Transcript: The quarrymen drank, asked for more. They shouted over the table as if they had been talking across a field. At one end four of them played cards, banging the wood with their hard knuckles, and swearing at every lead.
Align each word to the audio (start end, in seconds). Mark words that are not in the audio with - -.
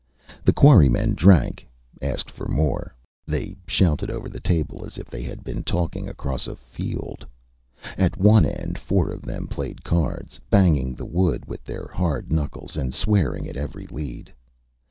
The 0.43 0.51
quarrymen 0.51 1.13
drank, 1.13 1.67
asked 2.01 2.31
for 2.31 2.47
more. 2.47 2.95
They 3.27 3.55
shouted 3.67 4.09
over 4.09 4.29
the 4.29 4.39
table 4.39 4.83
as 4.83 4.97
if 4.97 5.05
they 5.11 5.21
had 5.21 5.43
been 5.43 5.63
talking 5.63 6.09
across 6.09 6.47
a 6.47 6.55
field. 6.55 7.23
At 7.99 8.17
one 8.17 8.43
end 8.43 8.79
four 8.79 9.11
of 9.11 9.21
them 9.21 9.45
played 9.45 9.83
cards, 9.83 10.39
banging 10.49 10.95
the 10.95 11.05
wood 11.05 11.45
with 11.45 11.63
their 11.65 11.85
hard 11.85 12.31
knuckles, 12.31 12.77
and 12.77 12.95
swearing 12.95 13.47
at 13.47 13.55
every 13.57 13.85
lead. 13.91 14.33